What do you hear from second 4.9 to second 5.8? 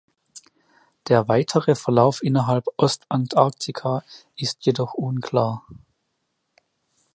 unklar.